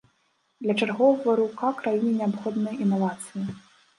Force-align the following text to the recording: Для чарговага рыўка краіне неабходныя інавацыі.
Для 0.65 0.73
чарговага 0.85 1.35
рыўка 1.41 1.69
краіне 1.83 2.13
неабходныя 2.21 2.75
інавацыі. 2.87 3.45